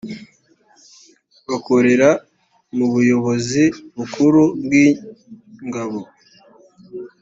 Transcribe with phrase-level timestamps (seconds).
[1.49, 2.09] bakorera
[2.77, 3.63] mu buyobozi
[3.95, 5.99] bukuru bw’ingabo